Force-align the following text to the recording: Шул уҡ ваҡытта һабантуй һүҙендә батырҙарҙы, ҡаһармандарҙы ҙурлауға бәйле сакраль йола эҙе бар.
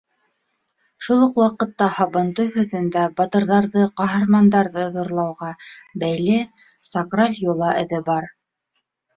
Шул 1.07 1.19
уҡ 1.25 1.35
ваҡытта 1.41 1.89
һабантуй 1.97 2.49
һүҙендә 2.55 3.03
батырҙарҙы, 3.21 3.85
ҡаһармандарҙы 4.01 4.87
ҙурлауға 4.97 5.53
бәйле 6.05 6.41
сакраль 6.95 7.39
йола 7.47 7.73
эҙе 7.85 8.05
бар. 8.11 8.31